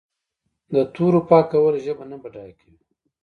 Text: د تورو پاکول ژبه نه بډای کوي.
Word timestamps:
د 0.73 0.75
تورو 0.93 1.19
پاکول 1.29 1.75
ژبه 1.85 2.03
نه 2.11 2.17
بډای 2.21 2.51
کوي. 2.59 2.77